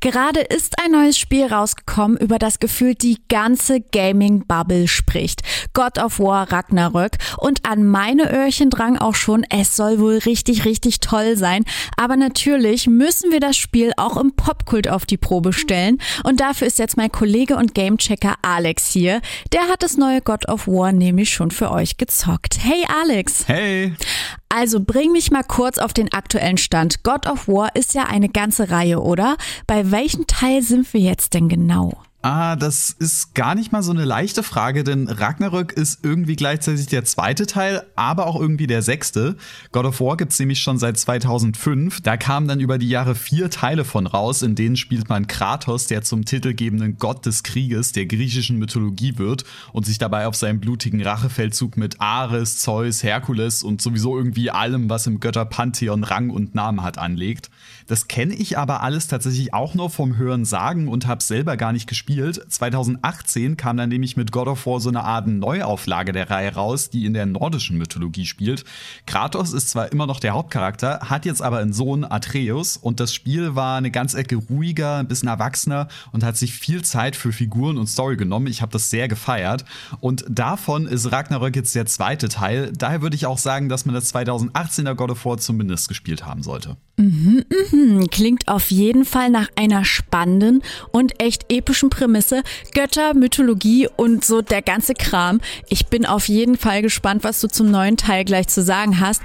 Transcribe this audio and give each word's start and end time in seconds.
Gerade 0.00 0.40
ist 0.40 0.78
ein 0.82 0.92
neues 0.92 1.18
Spiel 1.18 1.46
rausgekommen, 1.46 2.16
über 2.18 2.38
das 2.38 2.60
gefühlt 2.60 3.02
die 3.02 3.18
ganze 3.28 3.80
Gaming-Bubble 3.80 4.86
spricht. 4.86 5.42
God 5.74 5.98
of 5.98 6.20
War 6.20 6.52
Ragnarök. 6.52 7.16
Und 7.38 7.68
an 7.68 7.84
meine 7.84 8.32
Öhrchen 8.32 8.70
drang 8.70 8.96
auch 8.96 9.16
schon, 9.16 9.44
es 9.50 9.74
soll 9.74 9.98
wohl 9.98 10.18
richtig, 10.18 10.64
richtig 10.64 11.00
toll 11.00 11.36
sein. 11.36 11.64
Aber 11.96 12.16
natürlich 12.16 12.86
müssen 12.86 13.32
wir 13.32 13.40
das 13.40 13.56
Spiel 13.56 13.92
auch 13.96 14.16
im 14.16 14.36
Popkult 14.36 14.88
auf 14.88 15.04
die 15.04 15.16
Probe 15.16 15.52
stellen. 15.52 15.98
Und 16.22 16.40
dafür 16.40 16.68
ist 16.68 16.78
jetzt 16.78 16.96
mein 16.96 17.10
Kollege 17.10 17.56
und 17.56 17.74
Gamechecker 17.74 18.36
Alex 18.42 18.90
hier. 18.90 19.20
Der 19.52 19.62
hat 19.62 19.82
das 19.82 19.96
neue 19.96 20.20
God 20.20 20.48
of 20.48 20.68
War 20.68 20.92
nämlich 20.92 21.30
schon 21.30 21.50
für 21.50 21.72
euch 21.72 21.96
gezockt. 21.96 22.58
Hey 22.62 22.84
Alex. 23.02 23.48
Hey. 23.48 23.94
Also 24.48 24.80
bring 24.80 25.12
mich 25.12 25.30
mal 25.30 25.44
kurz 25.44 25.78
auf 25.78 25.92
den 25.92 26.12
aktuellen 26.12 26.56
Stand. 26.56 27.04
God 27.04 27.26
of 27.26 27.48
War 27.48 27.76
ist 27.76 27.94
ja 27.94 28.04
eine 28.04 28.28
ganze 28.28 28.70
Reihe, 28.70 29.00
oder? 29.00 29.36
Bei 29.66 29.90
welchem 29.90 30.26
Teil 30.26 30.62
sind 30.62 30.92
wir 30.94 31.00
jetzt 31.00 31.34
denn 31.34 31.48
genau? 31.48 31.98
Ah, 32.20 32.56
das 32.56 32.90
ist 32.98 33.36
gar 33.36 33.54
nicht 33.54 33.70
mal 33.70 33.84
so 33.84 33.92
eine 33.92 34.04
leichte 34.04 34.42
Frage, 34.42 34.82
denn 34.82 35.06
Ragnarök 35.06 35.70
ist 35.70 36.00
irgendwie 36.04 36.34
gleichzeitig 36.34 36.88
der 36.88 37.04
zweite 37.04 37.46
Teil, 37.46 37.84
aber 37.94 38.26
auch 38.26 38.40
irgendwie 38.40 38.66
der 38.66 38.82
sechste. 38.82 39.36
God 39.70 39.84
of 39.84 40.00
War 40.00 40.16
gibt's 40.16 40.40
nämlich 40.40 40.58
schon 40.58 40.78
seit 40.78 40.98
2005. 40.98 42.00
Da 42.00 42.16
kamen 42.16 42.48
dann 42.48 42.58
über 42.58 42.78
die 42.78 42.88
Jahre 42.88 43.14
vier 43.14 43.50
Teile 43.50 43.84
von 43.84 44.08
raus, 44.08 44.42
in 44.42 44.56
denen 44.56 44.74
spielt 44.74 45.08
man 45.08 45.28
Kratos, 45.28 45.86
der 45.86 46.02
zum 46.02 46.24
titelgebenden 46.24 46.98
Gott 46.98 47.24
des 47.24 47.44
Krieges 47.44 47.92
der 47.92 48.06
griechischen 48.06 48.58
Mythologie 48.58 49.16
wird 49.16 49.44
und 49.72 49.86
sich 49.86 49.98
dabei 49.98 50.26
auf 50.26 50.34
seinen 50.34 50.58
blutigen 50.58 51.00
Rachefeldzug 51.00 51.76
mit 51.76 52.00
Ares, 52.00 52.58
Zeus, 52.58 53.04
Herkules 53.04 53.62
und 53.62 53.80
sowieso 53.80 54.18
irgendwie 54.18 54.50
allem, 54.50 54.90
was 54.90 55.06
im 55.06 55.20
Götterpantheon 55.20 56.02
Rang 56.02 56.30
und 56.30 56.56
Namen 56.56 56.82
hat, 56.82 56.98
anlegt. 56.98 57.48
Das 57.86 58.08
kenne 58.08 58.34
ich 58.34 58.58
aber 58.58 58.82
alles 58.82 59.06
tatsächlich 59.06 59.54
auch 59.54 59.74
nur 59.74 59.88
vom 59.88 60.16
Hören 60.16 60.44
sagen 60.44 60.88
und 60.88 61.06
habe 61.06 61.22
selber 61.22 61.56
gar 61.56 61.72
nicht 61.72 61.86
gespielt 61.86 62.07
gespielt. 62.08 62.40
2018 62.48 63.56
kam 63.56 63.76
dann 63.76 63.90
nämlich 63.90 64.16
mit 64.16 64.32
God 64.32 64.48
of 64.48 64.66
War 64.66 64.80
so 64.80 64.88
eine 64.88 65.04
Art 65.04 65.26
Neuauflage 65.26 66.12
der 66.12 66.30
Reihe 66.30 66.54
raus, 66.54 66.88
die 66.88 67.04
in 67.04 67.12
der 67.12 67.26
nordischen 67.26 67.76
Mythologie 67.76 68.24
spielt. 68.24 68.64
Kratos 69.06 69.52
ist 69.52 69.68
zwar 69.70 69.92
immer 69.92 70.06
noch 70.06 70.18
der 70.18 70.32
Hauptcharakter, 70.32 71.00
hat 71.10 71.26
jetzt 71.26 71.42
aber 71.42 71.58
einen 71.58 71.74
Sohn 71.74 72.04
Atreus 72.04 72.78
und 72.78 73.00
das 73.00 73.12
Spiel 73.12 73.54
war 73.54 73.76
eine 73.76 73.90
ganz 73.90 74.14
Ecke 74.14 74.36
ruhiger, 74.36 74.96
ein 74.96 75.08
bisschen 75.08 75.28
erwachsener 75.28 75.88
und 76.12 76.24
hat 76.24 76.36
sich 76.36 76.54
viel 76.54 76.82
Zeit 76.82 77.14
für 77.14 77.32
Figuren 77.32 77.76
und 77.76 77.88
Story 77.88 78.16
genommen. 78.16 78.46
Ich 78.46 78.62
habe 78.62 78.72
das 78.72 78.88
sehr 78.88 79.08
gefeiert 79.08 79.66
und 80.00 80.24
davon 80.28 80.86
ist 80.86 81.12
Ragnarök 81.12 81.56
jetzt 81.56 81.74
der 81.74 81.86
zweite 81.86 82.28
Teil. 82.28 82.72
Daher 82.76 83.02
würde 83.02 83.16
ich 83.16 83.26
auch 83.26 83.38
sagen, 83.38 83.68
dass 83.68 83.84
man 83.84 83.94
das 83.94 84.14
2018er 84.14 84.94
God 84.94 85.10
of 85.10 85.24
War 85.26 85.36
zumindest 85.36 85.88
gespielt 85.88 86.24
haben 86.24 86.42
sollte. 86.42 86.76
Mhm, 86.96 87.44
mhm. 87.70 88.06
Klingt 88.10 88.48
auf 88.48 88.70
jeden 88.70 89.04
Fall 89.04 89.30
nach 89.30 89.48
einer 89.54 89.84
spannenden 89.84 90.62
und 90.90 91.22
echt 91.22 91.46
epischen 91.52 91.90
Prämisse. 91.98 92.42
Götter, 92.74 93.12
Mythologie 93.14 93.88
und 93.96 94.24
so 94.24 94.40
der 94.40 94.62
ganze 94.62 94.94
Kram. 94.94 95.40
Ich 95.68 95.86
bin 95.86 96.06
auf 96.06 96.28
jeden 96.28 96.56
Fall 96.56 96.80
gespannt, 96.80 97.24
was 97.24 97.40
du 97.40 97.48
zum 97.48 97.72
neuen 97.72 97.96
Teil 97.96 98.24
gleich 98.24 98.46
zu 98.46 98.62
sagen 98.62 99.00
hast. 99.00 99.20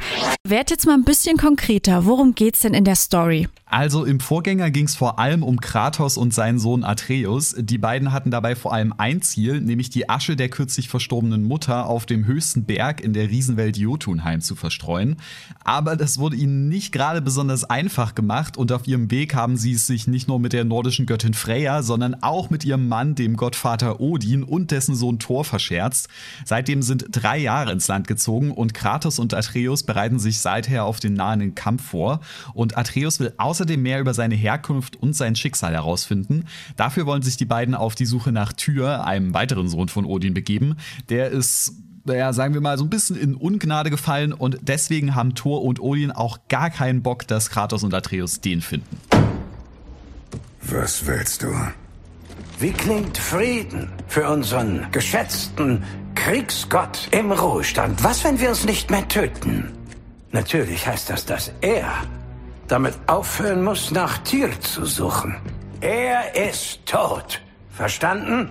Werd 0.47 0.71
jetzt 0.71 0.87
mal 0.87 0.95
ein 0.95 1.03
bisschen 1.03 1.37
konkreter. 1.37 2.05
Worum 2.05 2.33
geht's 2.33 2.61
denn 2.61 2.73
in 2.73 2.83
der 2.83 2.95
Story? 2.95 3.47
Also 3.73 4.05
im 4.05 4.19
Vorgänger 4.19 4.69
ging 4.69 4.85
es 4.85 4.95
vor 4.95 5.17
allem 5.17 5.41
um 5.41 5.59
Kratos 5.59 6.15
und 6.15 6.31
seinen 6.31 6.59
Sohn 6.59 6.83
Atreus. 6.83 7.55
Die 7.57 7.79
beiden 7.79 8.11
hatten 8.11 8.29
dabei 8.29 8.55
vor 8.55 8.71
allem 8.71 8.93
ein 8.95 9.23
Ziel, 9.23 9.61
nämlich 9.61 9.89
die 9.89 10.09
Asche 10.09 10.35
der 10.35 10.49
kürzlich 10.49 10.89
verstorbenen 10.89 11.43
Mutter 11.43 11.87
auf 11.87 12.05
dem 12.05 12.27
höchsten 12.27 12.65
Berg 12.65 13.01
in 13.01 13.13
der 13.13 13.31
Riesenwelt 13.31 13.75
Jotunheim 13.75 14.41
zu 14.41 14.53
verstreuen. 14.53 15.15
Aber 15.63 15.95
das 15.95 16.19
wurde 16.19 16.35
ihnen 16.35 16.69
nicht 16.69 16.91
gerade 16.91 17.19
besonders 17.19 17.63
einfach 17.63 18.13
gemacht 18.13 18.57
und 18.57 18.71
auf 18.71 18.85
ihrem 18.85 19.09
Weg 19.09 19.33
haben 19.33 19.57
sie 19.57 19.73
es 19.73 19.87
sich 19.87 20.05
nicht 20.05 20.27
nur 20.27 20.39
mit 20.39 20.53
der 20.53 20.65
nordischen 20.65 21.07
Göttin 21.07 21.33
Freya, 21.33 21.81
sondern 21.81 22.21
auch 22.21 22.51
mit 22.51 22.62
ihrem 22.63 22.87
Mann, 22.87 23.15
dem 23.15 23.37
Gottvater 23.37 23.99
Odin 23.99 24.43
und 24.43 24.71
dessen 24.71 24.95
Sohn 24.95 25.19
Thor 25.19 25.45
verscherzt. 25.45 26.09
Seitdem 26.45 26.81
sind 26.83 27.05
drei 27.09 27.39
Jahre 27.39 27.71
ins 27.71 27.87
Land 27.87 28.07
gezogen 28.07 28.51
und 28.51 28.73
Kratos 28.73 29.19
und 29.19 29.33
Atreus 29.33 29.83
bereiten 29.83 30.19
sich 30.19 30.39
seither 30.39 30.85
auf 30.85 30.99
den 30.99 31.13
nahenden 31.13 31.55
Kampf 31.55 31.83
vor. 31.89 32.19
Und 32.53 32.77
Atreus 32.77 33.19
will 33.19 33.33
außer 33.37 33.63
außerdem 33.63 33.81
mehr 33.81 34.01
über 34.01 34.13
seine 34.13 34.35
Herkunft 34.35 34.97
und 34.97 35.15
sein 35.15 35.35
Schicksal 35.35 35.73
herausfinden. 35.73 36.45
Dafür 36.75 37.05
wollen 37.05 37.21
sich 37.21 37.37
die 37.37 37.45
beiden 37.45 37.75
auf 37.75 37.95
die 37.95 38.05
Suche 38.05 38.31
nach 38.31 38.51
Tyr, 38.51 39.05
einem 39.05 39.33
weiteren 39.33 39.69
Sohn 39.69 39.87
von 39.87 40.05
Odin, 40.05 40.33
begeben. 40.33 40.75
Der 41.09 41.29
ist 41.29 41.75
naja, 42.05 42.33
sagen 42.33 42.53
wir 42.53 42.59
mal, 42.59 42.77
so 42.77 42.83
ein 42.83 42.89
bisschen 42.89 43.15
in 43.15 43.35
Ungnade 43.35 43.89
gefallen 43.89 44.33
und 44.33 44.57
deswegen 44.61 45.15
haben 45.15 45.35
Thor 45.35 45.63
und 45.63 45.79
Odin 45.79 46.11
auch 46.11 46.39
gar 46.49 46.69
keinen 46.69 47.01
Bock, 47.01 47.25
dass 47.27 47.49
Kratos 47.49 47.83
und 47.83 47.93
Atreus 47.93 48.41
den 48.41 48.59
finden. 48.59 48.97
Was 50.63 51.05
willst 51.05 51.43
du? 51.43 51.53
Wie 52.59 52.71
klingt 52.71 53.17
Frieden 53.17 53.91
für 54.07 54.29
unseren 54.29 54.87
geschätzten 54.91 55.83
Kriegsgott 56.15 57.09
im 57.11 57.31
Ruhestand? 57.31 58.03
Was, 58.03 58.23
wenn 58.23 58.39
wir 58.39 58.49
uns 58.49 58.63
nicht 58.65 58.91
mehr 58.91 59.07
töten? 59.07 59.71
Natürlich 60.31 60.87
heißt 60.87 61.09
das, 61.09 61.25
dass 61.25 61.51
er 61.61 61.91
damit 62.67 62.93
aufhören 63.07 63.63
muss, 63.63 63.91
nach 63.91 64.17
Tier 64.19 64.49
zu 64.61 64.85
suchen. 64.85 65.35
Er 65.81 66.35
ist 66.35 66.85
tot. 66.85 67.41
Verstanden? 67.69 68.49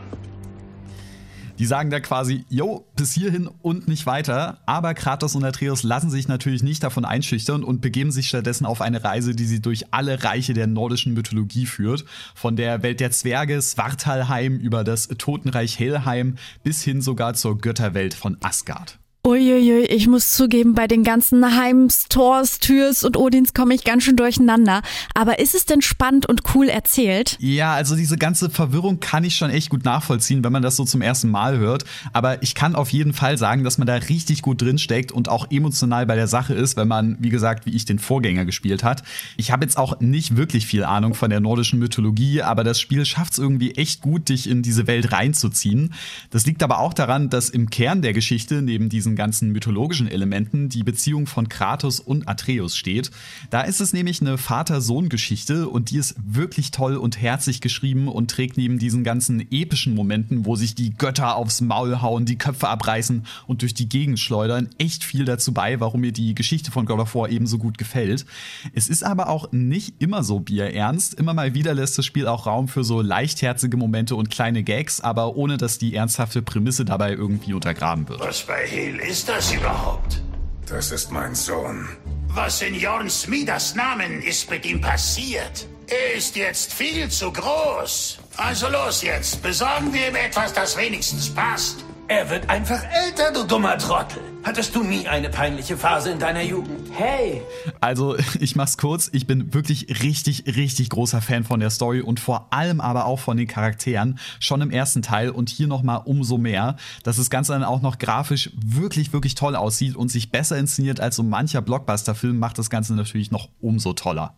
Die 1.59 1.67
sagen 1.67 1.91
da 1.91 2.01
quasi, 2.01 2.45
jo, 2.49 2.87
bis 2.97 3.13
hierhin 3.13 3.49
und 3.61 3.89
nicht 3.89 4.07
weiter. 4.07 4.59
Aber 4.67 4.95
Kratos 4.95 5.35
und 5.35 5.45
Atreus 5.45 5.83
lassen 5.83 6.11
sich 6.11 6.29
natürlich 6.29 6.63
nicht 6.63 6.83
davon 6.83 7.05
einschüchtern 7.05 7.63
und 7.63 7.81
begeben 7.81 8.11
sich 8.11 8.29
stattdessen 8.29 8.67
auf 8.67 8.81
eine 8.81 9.05
Reise, 9.05 9.35
die 9.35 9.45
sie 9.45 9.61
durch 9.61 9.93
alle 9.93 10.25
Reiche 10.25 10.55
der 10.55 10.67
nordischen 10.67 11.15
Mythologie 11.15 11.67
führt. 11.67 12.05
Von 12.35 12.57
der 12.57 12.83
Welt 12.83 13.01
der 13.01 13.11
Zwerge, 13.11 13.61
Svartalheim 13.61 14.59
über 14.59 14.85
das 14.85 15.09
Totenreich 15.09 15.79
Helheim 15.79 16.37
bis 16.63 16.83
hin 16.83 17.01
sogar 17.01 17.35
zur 17.35 17.59
Götterwelt 17.59 18.15
von 18.15 18.37
Asgard. 18.41 19.02
Uiuiui, 19.25 19.85
ich 19.85 20.09
muss 20.09 20.33
zugeben, 20.33 20.75
bei 20.75 20.89
den 20.89 21.05
ganzen 21.05 21.57
Heims, 21.57 22.07
Thors, 22.09 22.59
Türs 22.59 23.05
und 23.05 23.17
Odins 23.17 23.55
komme 23.55 23.73
ich 23.73 23.85
ganz 23.85 24.03
schön 24.03 24.17
durcheinander. 24.17 24.83
Aber 25.15 25.39
ist 25.39 25.55
es 25.55 25.65
denn 25.65 25.81
spannend 25.81 26.27
und 26.27 26.43
cool 26.57 26.69
erzählt? 26.69 27.37
Ja, 27.39 27.73
also 27.73 27.95
diese 27.95 28.17
ganze 28.17 28.51
Verwirrung 28.51 28.99
kann 28.99 29.23
ich 29.23 29.37
schon 29.37 29.51
echt 29.51 29.71
gut 29.71 29.85
nachvollziehen, 29.85 30.43
wenn 30.43 30.51
man 30.51 30.63
das 30.63 30.75
so 30.75 30.85
zum 30.85 31.03
ersten 31.03 31.31
Mal 31.31 31.57
hört. 31.59 31.85
Aber 32.13 32.43
ich 32.43 32.57
kann 32.57 32.75
auf 32.75 32.91
jeden 32.91 33.13
Fall 33.13 33.39
sagen, 33.39 33.63
dass 33.63 33.79
man 33.79 33.87
da 33.87 33.95
richtig 33.95 34.43
gut 34.43 34.61
drinsteckt 34.61 35.13
und 35.13 35.29
auch 35.29 35.49
emotional 35.53 36.05
bei 36.05 36.17
der 36.17 36.27
Sache 36.27 36.55
ist, 36.55 36.77
wenn 36.77 36.89
man, 36.89 37.17
wie 37.21 37.31
gesagt, 37.31 37.65
wie 37.65 37.77
ich 37.77 37.85
den 37.85 38.01
Vorgänger 38.01 38.45
gespielt 38.45 38.83
hat. 38.83 39.05
Ich 39.37 39.53
habe 39.53 39.65
jetzt 39.65 39.79
auch 39.79 40.01
nicht 40.01 40.37
wirklich 40.37 40.67
viel 40.67 40.83
Ahnung 40.83 41.15
von 41.15 41.31
der 41.31 41.39
nordischen 41.39 41.79
Mythologie, 41.79 42.43
aber 42.43 42.65
das 42.65 42.81
Spiel 42.81 43.05
schafft 43.05 43.35
es 43.35 43.39
irgendwie 43.39 43.77
echt 43.77 44.03
gut, 44.03 44.31
dich 44.31 44.51
in 44.51 44.63
diese 44.63 44.89
Welt 44.89 45.13
reinzuziehen. 45.13 45.95
Das 46.31 46.45
liegt 46.45 46.65
aber 46.65 46.81
auch 46.81 46.93
daran, 46.93 47.31
dass 47.31 47.51
im 47.51 47.71
Kern 47.71 48.03
der 48.03 48.15
Geschichte 48.15 48.63
neben 48.63 48.89
diesen 48.89 49.12
diesen 49.13 49.17
ganzen 49.17 49.51
mythologischen 49.51 50.09
Elementen 50.09 50.69
die 50.69 50.83
Beziehung 50.83 51.27
von 51.27 51.49
Kratos 51.49 52.01
und 52.01 52.29
Atreus 52.29 52.77
steht. 52.77 53.11
Da 53.51 53.63
ist 53.63 53.81
es 53.81 53.93
nämlich 53.93 54.21
eine 54.21 54.39
Vater-Sohn-Geschichte 54.39 55.69
und 55.69 55.91
die 55.91 55.99
ist 55.99 56.15
wirklich 56.25 56.71
toll 56.71 56.97
und 56.97 57.21
herzlich 57.21 57.61
geschrieben 57.61 58.09
und 58.09 58.31
trägt 58.31 58.57
neben 58.57 58.79
diesen 58.79 59.05
ganzen 59.05 59.41
epischen 59.51 59.95
Momenten, 59.95 60.47
wo 60.47 60.57
sich 60.57 60.75
die 60.75 60.95
Götter 60.95 61.37
aufs 61.37 61.61
Maul 61.61 62.01
hauen, 62.01 62.25
die 62.25 62.39
Köpfe 62.39 62.69
abreißen 62.69 63.27
und 63.47 63.61
durch 63.61 63.75
die 63.75 63.89
Gegend 63.89 64.19
schleudern, 64.19 64.71
echt 64.79 65.05
viel 65.05 65.27
dazu 65.27 65.53
bei, 65.53 65.79
warum 65.81 66.01
mir 66.01 66.13
die 66.13 66.35
Geschichte 66.35 66.71
von 66.71 66.87
God 66.87 67.01
of 67.01 67.15
War 67.15 67.29
eben 67.29 67.47
so 67.47 67.59
gut 67.59 67.77
gefällt. 67.77 68.25
Es 68.73 68.89
ist 68.89 69.03
aber 69.03 69.29
auch 69.29 69.53
nicht 69.53 69.95
immer 69.99 70.25
so 70.25 70.41
bierernst. 70.41 71.15
Immer 71.15 71.35
mal 71.35 71.55
wieder 71.55 71.75
lässt 71.75 71.99
das 71.99 72.07
Spiel 72.07 72.27
auch 72.27 72.47
Raum 72.47 72.69
für 72.69 72.85
so 72.85 73.03
leichtherzige 73.03 73.77
Momente 73.77 74.17
und 74.17 74.31
kleine 74.31 74.63
Gags, 74.63 75.01
aber 75.01 75.37
ohne 75.37 75.59
dass 75.59 75.79
die 75.79 75.95
ernsthafte 75.95 76.41
Prämisse 76.41 76.85
dabei 76.87 77.13
irgendwie 77.13 77.53
untergraben 77.53 78.09
wird. 78.09 78.21
Was 78.21 78.47
bei 78.47 78.67
Hel 78.67 79.02
ist 79.03 79.29
das 79.29 79.53
überhaupt? 79.53 80.23
Das 80.67 80.91
ist 80.91 81.11
mein 81.11 81.35
Sohn. 81.35 81.89
Was 82.29 82.63
in 82.63 82.75
Jorn 82.75 83.11
Smidas 83.11 83.75
Namen 83.75 84.23
ist 84.23 84.49
mit 84.49 84.65
ihm 84.65 84.81
passiert? 84.81 85.67
Er 85.89 86.15
ist 86.15 86.37
jetzt 86.37 86.73
viel 86.73 87.11
zu 87.11 87.33
groß. 87.33 88.19
Also 88.37 88.69
los 88.69 89.03
jetzt, 89.03 89.43
besorgen 89.43 89.93
wir 89.93 90.09
ihm 90.09 90.17
etwas, 90.17 90.53
das 90.53 90.77
wenigstens 90.77 91.29
passt. 91.29 91.85
Er 92.09 92.29
wird 92.29 92.51
einfach 92.51 92.83
älter, 93.07 93.33
du 93.33 93.47
dummer 93.47 93.79
Trottel. 93.79 94.21
Hattest 94.43 94.75
du 94.75 94.83
nie 94.83 95.07
eine 95.07 95.29
peinliche 95.29 95.77
Phase 95.77 96.11
in 96.11 96.19
deiner 96.19 96.43
Jugend? 96.43 96.91
Hey! 96.93 97.43
Also, 97.81 98.17
ich 98.41 98.57
mach's 98.57 98.77
kurz. 98.77 99.09
Ich 99.13 99.27
bin 99.27 99.55
wirklich 99.55 100.03
richtig, 100.03 100.45
richtig 100.47 100.91
großer 100.91 101.23
Fan 101.23 101.45
von 101.45 101.61
der 101.61 101.71
Story 101.71 102.01
und 102.01 102.21
vor 102.21 102.49
allem 102.53 102.81
aber 102.81 103.07
auch 103.07 103.21
von 103.21 103.37
den 103.37 103.47
Charakteren. 103.47 104.19
Schon 104.41 104.61
im 104.61 104.71
ersten 104.71 105.03
Teil 105.03 105.31
und 105.31 105.49
hier 105.49 105.69
nochmal 105.69 106.03
umso 106.05 106.39
mehr, 106.39 106.77
dass 107.05 107.17
das 107.17 107.31
Ganze 107.31 107.53
dann 107.53 107.65
auch 107.65 107.83
noch 107.83 107.99
grafisch 107.99 108.51
wirklich, 108.55 109.13
wirklich 109.13 109.35
toll 109.35 109.57
aussieht 109.57 109.97
und 109.97 110.11
sich 110.11 110.31
besser 110.31 110.59
inszeniert 110.59 111.01
als 111.01 111.17
so 111.17 111.23
mancher 111.23 111.63
Blockbuster-Film, 111.63 112.39
macht 112.39 112.59
das 112.59 112.69
Ganze 112.69 112.95
natürlich 112.95 113.31
noch 113.31 113.49
umso 113.61 113.93
toller. 113.93 114.37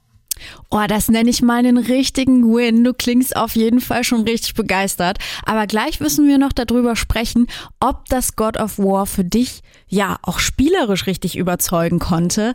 Oh, 0.70 0.84
das 0.88 1.08
nenne 1.08 1.30
ich 1.30 1.42
mal 1.42 1.58
einen 1.58 1.78
richtigen 1.78 2.54
Win. 2.54 2.84
Du 2.84 2.92
klingst 2.92 3.36
auf 3.36 3.56
jeden 3.56 3.80
Fall 3.80 4.04
schon 4.04 4.22
richtig 4.22 4.54
begeistert. 4.54 5.18
Aber 5.44 5.66
gleich 5.66 6.00
müssen 6.00 6.26
wir 6.26 6.38
noch 6.38 6.52
darüber 6.52 6.96
sprechen, 6.96 7.46
ob 7.80 8.06
das 8.08 8.36
God 8.36 8.56
of 8.56 8.78
War 8.78 9.06
für 9.06 9.24
dich 9.24 9.62
ja 9.88 10.18
auch 10.22 10.38
spielerisch 10.38 11.06
richtig 11.06 11.36
überzeugen 11.36 11.98
konnte. 11.98 12.54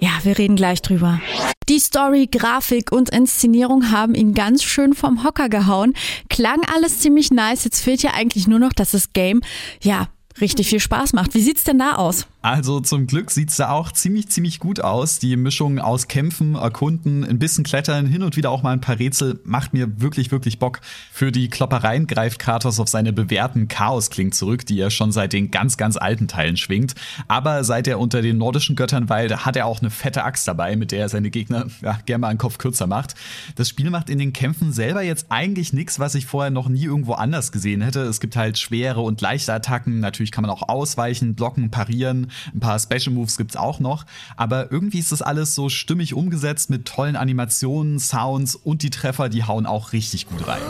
Ja, 0.00 0.10
wir 0.24 0.36
reden 0.36 0.56
gleich 0.56 0.82
drüber. 0.82 1.20
Die 1.68 1.78
Story, 1.78 2.26
Grafik 2.26 2.90
und 2.90 3.10
Inszenierung 3.10 3.92
haben 3.92 4.16
ihn 4.16 4.34
ganz 4.34 4.64
schön 4.64 4.94
vom 4.94 5.22
Hocker 5.22 5.48
gehauen. 5.48 5.94
Klang 6.28 6.60
alles 6.74 6.98
ziemlich 6.98 7.30
nice. 7.30 7.64
Jetzt 7.64 7.82
fehlt 7.82 8.02
ja 8.02 8.12
eigentlich 8.14 8.48
nur 8.48 8.58
noch, 8.58 8.72
dass 8.72 8.90
das 8.90 9.12
Game, 9.12 9.42
ja, 9.80 10.08
richtig 10.40 10.70
viel 10.70 10.80
Spaß 10.80 11.12
macht. 11.12 11.34
Wie 11.34 11.40
sieht's 11.40 11.62
denn 11.62 11.78
da 11.78 11.92
aus? 11.92 12.26
Also 12.42 12.80
zum 12.80 13.06
Glück 13.06 13.30
sieht's 13.30 13.56
da 13.56 13.70
auch 13.70 13.92
ziemlich, 13.92 14.28
ziemlich 14.28 14.58
gut 14.58 14.80
aus. 14.80 15.20
Die 15.20 15.36
Mischung 15.36 15.78
aus 15.78 16.08
Kämpfen, 16.08 16.56
Erkunden, 16.56 17.24
ein 17.24 17.38
bisschen 17.38 17.62
Klettern, 17.62 18.06
hin 18.06 18.24
und 18.24 18.36
wieder 18.36 18.50
auch 18.50 18.64
mal 18.64 18.72
ein 18.72 18.80
paar 18.80 18.98
Rätsel 18.98 19.38
macht 19.44 19.72
mir 19.72 20.00
wirklich, 20.00 20.32
wirklich 20.32 20.58
Bock. 20.58 20.80
Für 21.12 21.30
die 21.30 21.48
Kloppereien 21.48 22.08
greift 22.08 22.40
Kratos 22.40 22.80
auf 22.80 22.88
seine 22.88 23.12
bewährten 23.12 23.68
Chaos-Klingen 23.68 24.32
zurück, 24.32 24.66
die 24.66 24.80
er 24.80 24.90
schon 24.90 25.12
seit 25.12 25.32
den 25.32 25.52
ganz, 25.52 25.76
ganz 25.76 25.96
alten 25.96 26.26
Teilen 26.26 26.56
schwingt. 26.56 26.96
Aber 27.28 27.62
seit 27.62 27.86
er 27.86 28.00
unter 28.00 28.22
den 28.22 28.38
nordischen 28.38 28.74
Göttern 28.74 29.08
weilt, 29.08 29.46
hat 29.46 29.54
er 29.54 29.66
auch 29.66 29.80
eine 29.80 29.90
fette 29.90 30.24
Axt 30.24 30.48
dabei, 30.48 30.74
mit 30.74 30.90
der 30.90 31.02
er 31.02 31.08
seine 31.08 31.30
Gegner 31.30 31.66
ja, 31.80 32.00
gerne 32.06 32.22
mal 32.22 32.28
einen 32.28 32.38
Kopf 32.38 32.58
kürzer 32.58 32.88
macht. 32.88 33.14
Das 33.54 33.68
Spiel 33.68 33.88
macht 33.88 34.10
in 34.10 34.18
den 34.18 34.32
Kämpfen 34.32 34.72
selber 34.72 35.02
jetzt 35.02 35.26
eigentlich 35.28 35.72
nichts, 35.72 36.00
was 36.00 36.16
ich 36.16 36.26
vorher 36.26 36.50
noch 36.50 36.68
nie 36.68 36.86
irgendwo 36.86 37.12
anders 37.12 37.52
gesehen 37.52 37.82
hätte. 37.82 38.00
Es 38.00 38.18
gibt 38.18 38.34
halt 38.34 38.58
schwere 38.58 39.00
und 39.00 39.20
leichte 39.20 39.52
Attacken. 39.54 40.00
Natürlich 40.00 40.32
kann 40.32 40.42
man 40.42 40.50
auch 40.50 40.68
ausweichen, 40.68 41.36
blocken, 41.36 41.70
parieren. 41.70 42.31
Ein 42.54 42.60
paar 42.60 42.78
Special 42.78 43.12
Moves 43.12 43.36
gibt's 43.36 43.56
auch 43.56 43.80
noch. 43.80 44.04
Aber 44.36 44.70
irgendwie 44.70 44.98
ist 44.98 45.12
das 45.12 45.22
alles 45.22 45.54
so 45.54 45.68
stimmig 45.68 46.14
umgesetzt 46.14 46.70
mit 46.70 46.86
tollen 46.86 47.16
Animationen, 47.16 47.98
Sounds 47.98 48.54
und 48.54 48.82
die 48.82 48.90
Treffer, 48.90 49.28
die 49.28 49.44
hauen 49.44 49.66
auch 49.66 49.92
richtig 49.92 50.26
gut 50.26 50.46
rein. 50.46 50.62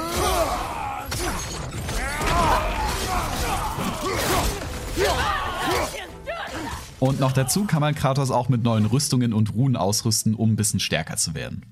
Und 7.03 7.19
noch 7.19 7.33
dazu 7.33 7.65
kann 7.65 7.81
man 7.81 7.97
Kratos 7.97 8.31
auch 8.31 8.49
mit 8.49 8.63
neuen 8.63 8.87
Rüstungen 8.87 9.33
und 9.33 9.55
Runen 9.55 9.75
ausrüsten, 9.75 10.35
um 10.35 10.53
ein 10.53 10.57
bisschen 10.57 10.79
stärker 10.79 11.17
zu 11.17 11.35
werden. 11.35 11.67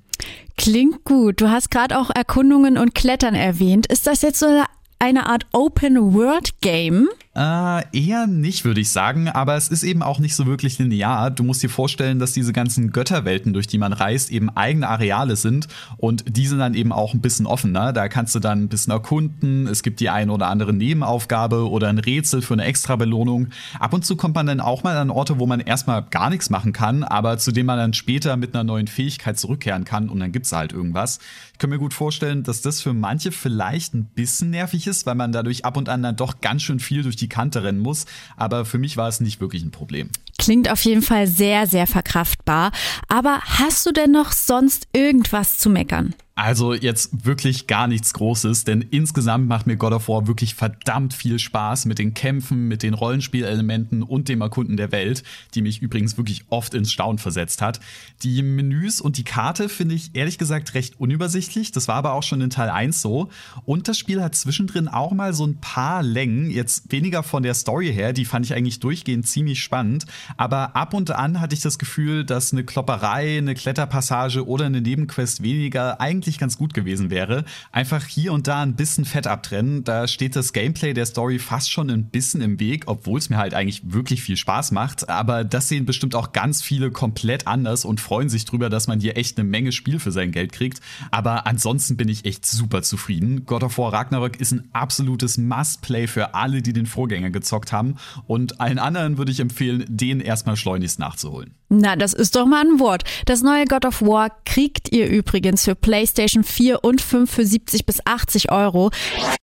Klingt 0.56 1.04
gut. 1.04 1.40
Du 1.40 1.48
hast 1.48 1.70
gerade 1.70 1.96
auch 1.98 2.10
Erkundungen 2.10 2.76
und 2.76 2.96
Klettern 2.96 3.36
erwähnt. 3.36 3.86
Ist 3.86 4.08
das 4.08 4.22
jetzt 4.22 4.40
so 4.40 4.64
eine 4.98 5.26
Art 5.26 5.46
Open-World-Game? 5.52 7.08
Äh, 7.40 7.84
eher 7.92 8.26
nicht, 8.26 8.66
würde 8.66 8.82
ich 8.82 8.90
sagen, 8.90 9.30
aber 9.30 9.56
es 9.56 9.68
ist 9.68 9.82
eben 9.82 10.02
auch 10.02 10.18
nicht 10.18 10.34
so 10.34 10.44
wirklich 10.44 10.78
linear. 10.78 11.30
Du 11.30 11.42
musst 11.42 11.62
dir 11.62 11.70
vorstellen, 11.70 12.18
dass 12.18 12.32
diese 12.32 12.52
ganzen 12.52 12.92
Götterwelten, 12.92 13.54
durch 13.54 13.66
die 13.66 13.78
man 13.78 13.94
reist, 13.94 14.30
eben 14.30 14.50
eigene 14.50 14.86
Areale 14.86 15.36
sind 15.36 15.66
und 15.96 16.22
die 16.28 16.46
sind 16.46 16.58
dann 16.58 16.74
eben 16.74 16.92
auch 16.92 17.14
ein 17.14 17.22
bisschen 17.22 17.46
offener. 17.46 17.94
Da 17.94 18.08
kannst 18.10 18.34
du 18.34 18.40
dann 18.40 18.64
ein 18.64 18.68
bisschen 18.68 18.92
erkunden, 18.92 19.66
es 19.68 19.82
gibt 19.82 20.00
die 20.00 20.10
eine 20.10 20.32
oder 20.32 20.48
andere 20.48 20.74
Nebenaufgabe 20.74 21.70
oder 21.70 21.88
ein 21.88 21.98
Rätsel 21.98 22.42
für 22.42 22.52
eine 22.52 22.64
Extra-Belohnung. 22.64 23.48
Ab 23.78 23.94
und 23.94 24.04
zu 24.04 24.16
kommt 24.16 24.34
man 24.34 24.44
dann 24.46 24.60
auch 24.60 24.82
mal 24.82 24.98
an 24.98 25.08
Orte, 25.08 25.38
wo 25.38 25.46
man 25.46 25.60
erstmal 25.60 26.02
gar 26.02 26.28
nichts 26.28 26.50
machen 26.50 26.74
kann, 26.74 27.04
aber 27.04 27.38
zu 27.38 27.52
denen 27.52 27.68
man 27.68 27.78
dann 27.78 27.94
später 27.94 28.36
mit 28.36 28.54
einer 28.54 28.64
neuen 28.64 28.86
Fähigkeit 28.86 29.38
zurückkehren 29.38 29.84
kann 29.84 30.10
und 30.10 30.20
dann 30.20 30.32
gibt's 30.32 30.52
halt 30.52 30.74
irgendwas. 30.74 31.20
Ich 31.52 31.58
kann 31.58 31.70
mir 31.70 31.78
gut 31.78 31.94
vorstellen, 31.94 32.42
dass 32.42 32.60
das 32.60 32.82
für 32.82 32.92
manche 32.92 33.32
vielleicht 33.32 33.94
ein 33.94 34.04
bisschen 34.04 34.50
nervig 34.50 34.86
ist, 34.86 35.06
weil 35.06 35.14
man 35.14 35.32
dadurch 35.32 35.64
ab 35.64 35.78
und 35.78 35.88
an 35.88 36.02
dann 36.02 36.16
doch 36.16 36.42
ganz 36.42 36.64
schön 36.64 36.80
viel 36.80 37.02
durch 37.02 37.16
die 37.16 37.29
Kante 37.30 37.62
rennen 37.62 37.80
muss. 37.80 38.04
Aber 38.36 38.66
für 38.66 38.78
mich 38.78 38.98
war 38.98 39.08
es 39.08 39.20
nicht 39.20 39.40
wirklich 39.40 39.62
ein 39.62 39.70
Problem. 39.70 40.10
Klingt 40.40 40.70
auf 40.70 40.82
jeden 40.86 41.02
Fall 41.02 41.26
sehr, 41.26 41.66
sehr 41.66 41.86
verkraftbar. 41.86 42.72
Aber 43.08 43.40
hast 43.44 43.84
du 43.84 43.92
denn 43.92 44.10
noch 44.10 44.32
sonst 44.32 44.88
irgendwas 44.94 45.58
zu 45.58 45.68
meckern? 45.68 46.14
Also 46.42 46.72
jetzt 46.72 47.26
wirklich 47.26 47.66
gar 47.66 47.86
nichts 47.86 48.14
Großes, 48.14 48.64
denn 48.64 48.80
insgesamt 48.80 49.46
macht 49.46 49.66
mir 49.66 49.76
God 49.76 49.92
of 49.92 50.08
War 50.08 50.26
wirklich 50.26 50.54
verdammt 50.54 51.12
viel 51.12 51.38
Spaß 51.38 51.84
mit 51.84 51.98
den 51.98 52.14
Kämpfen, 52.14 52.66
mit 52.66 52.82
den 52.82 52.94
Rollenspielelementen 52.94 54.02
und 54.02 54.30
dem 54.30 54.40
Erkunden 54.40 54.78
der 54.78 54.90
Welt, 54.90 55.22
die 55.54 55.60
mich 55.60 55.82
übrigens 55.82 56.16
wirklich 56.16 56.44
oft 56.48 56.72
ins 56.72 56.92
Staunen 56.92 57.18
versetzt 57.18 57.60
hat. 57.60 57.78
Die 58.22 58.42
Menüs 58.42 59.02
und 59.02 59.18
die 59.18 59.24
Karte 59.24 59.68
finde 59.68 59.96
ich 59.96 60.12
ehrlich 60.14 60.38
gesagt 60.38 60.72
recht 60.72 60.98
unübersichtlich, 60.98 61.72
das 61.72 61.88
war 61.88 61.96
aber 61.96 62.14
auch 62.14 62.22
schon 62.22 62.40
in 62.40 62.48
Teil 62.48 62.70
1 62.70 63.02
so. 63.02 63.28
Und 63.66 63.86
das 63.86 63.98
Spiel 63.98 64.22
hat 64.22 64.34
zwischendrin 64.34 64.88
auch 64.88 65.12
mal 65.12 65.34
so 65.34 65.46
ein 65.46 65.60
paar 65.60 66.02
Längen, 66.02 66.50
jetzt 66.50 66.90
weniger 66.90 67.22
von 67.22 67.42
der 67.42 67.52
Story 67.52 67.92
her, 67.92 68.14
die 68.14 68.24
fand 68.24 68.46
ich 68.46 68.54
eigentlich 68.54 68.80
durchgehend 68.80 69.28
ziemlich 69.28 69.62
spannend, 69.62 70.06
aber 70.36 70.76
ab 70.76 70.94
und 70.94 71.10
an 71.10 71.40
hatte 71.40 71.54
ich 71.54 71.60
das 71.60 71.78
Gefühl, 71.78 72.24
dass 72.24 72.52
eine 72.52 72.64
Klopperei, 72.64 73.38
eine 73.38 73.54
Kletterpassage 73.54 74.46
oder 74.46 74.66
eine 74.66 74.80
Nebenquest 74.80 75.42
weniger 75.42 76.00
eigentlich 76.00 76.38
ganz 76.38 76.56
gut 76.56 76.74
gewesen 76.74 77.10
wäre. 77.10 77.44
Einfach 77.72 78.06
hier 78.06 78.32
und 78.32 78.46
da 78.46 78.62
ein 78.62 78.76
bisschen 78.76 79.04
Fett 79.04 79.26
abtrennen. 79.26 79.84
Da 79.84 80.08
steht 80.08 80.36
das 80.36 80.52
Gameplay 80.52 80.94
der 80.94 81.06
Story 81.06 81.38
fast 81.38 81.70
schon 81.70 81.90
ein 81.90 82.04
bisschen 82.04 82.40
im 82.40 82.60
Weg, 82.60 82.84
obwohl 82.86 83.18
es 83.18 83.30
mir 83.30 83.38
halt 83.38 83.54
eigentlich 83.54 83.82
wirklich 83.84 84.22
viel 84.22 84.36
Spaß 84.36 84.72
macht. 84.72 85.08
Aber 85.08 85.44
das 85.44 85.68
sehen 85.68 85.86
bestimmt 85.86 86.14
auch 86.14 86.32
ganz 86.32 86.62
viele 86.62 86.90
komplett 86.90 87.46
anders 87.46 87.84
und 87.84 88.00
freuen 88.00 88.28
sich 88.28 88.44
drüber, 88.44 88.70
dass 88.70 88.86
man 88.86 89.00
hier 89.00 89.16
echt 89.16 89.38
eine 89.38 89.48
Menge 89.48 89.72
Spiel 89.72 89.98
für 89.98 90.12
sein 90.12 90.32
Geld 90.32 90.52
kriegt. 90.52 90.80
Aber 91.10 91.46
ansonsten 91.46 91.96
bin 91.96 92.08
ich 92.08 92.24
echt 92.24 92.46
super 92.46 92.82
zufrieden. 92.82 93.46
God 93.46 93.62
of 93.62 93.78
War 93.78 93.92
Ragnarök 93.92 94.40
ist 94.40 94.52
ein 94.52 94.68
absolutes 94.72 95.38
Must-Play 95.38 96.06
für 96.06 96.34
alle, 96.34 96.62
die 96.62 96.72
den 96.72 96.86
Vorgänger 96.86 97.30
gezockt 97.30 97.72
haben. 97.72 97.96
Und 98.26 98.60
allen 98.60 98.78
anderen 98.78 99.18
würde 99.18 99.32
ich 99.32 99.40
empfehlen, 99.40 99.84
erstmal 100.20 100.56
schleunigst 100.56 100.98
nachzuholen. 100.98 101.54
Na, 101.68 101.96
das 101.96 102.12
ist 102.12 102.36
doch 102.36 102.46
mal 102.46 102.64
ein 102.64 102.80
Wort. 102.80 103.04
Das 103.26 103.42
neue 103.42 103.64
God 103.64 103.84
of 103.84 104.02
War 104.02 104.30
kriegt 104.44 104.92
ihr 104.92 105.08
übrigens 105.08 105.64
für 105.64 105.74
PlayStation 105.74 106.44
4 106.44 106.84
und 106.84 107.00
5 107.00 107.30
für 107.30 107.46
70 107.46 107.86
bis 107.86 108.04
80 108.04 108.50
Euro. 108.50 108.90